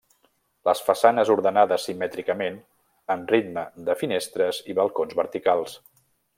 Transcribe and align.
Les 0.69 0.79
façanes 0.87 1.31
ordenades 1.33 1.85
simètricament, 1.89 2.57
amb 3.17 3.35
ritme 3.37 3.67
de 3.91 3.99
finestres 4.03 4.63
i 4.75 4.81
balcons 4.83 5.17
verticals. 5.25 5.81